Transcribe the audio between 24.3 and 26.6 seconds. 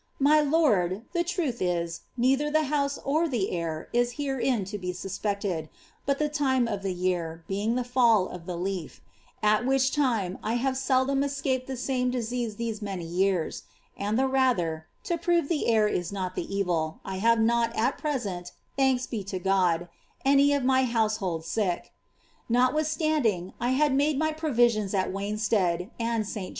pro visions at Wanstead and bt.